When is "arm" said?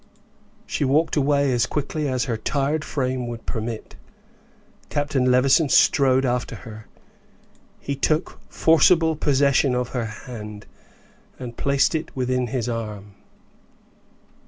12.67-13.13